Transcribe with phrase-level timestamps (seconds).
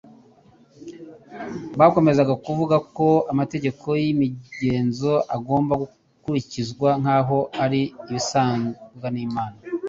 [1.79, 5.73] Bakomezaga kuvuga ko amategeko y'imigenzo agomba
[6.21, 9.57] kubahirizwa, nk'aho ari ibisabwa n'Imana